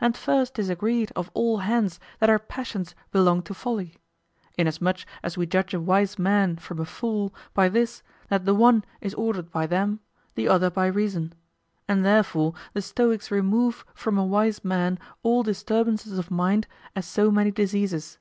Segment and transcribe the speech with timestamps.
[0.00, 3.98] And first 'tis agreed of all hands that our passions belong to Folly;
[4.58, 8.84] inasmuch as we judge a wise man from a fool by this, that the one
[9.00, 10.00] is ordered by them,
[10.34, 11.34] the other by reason;
[11.86, 16.66] and therefore the Stoics remove from a wise man all disturbances of mind
[16.96, 18.18] as so many diseases.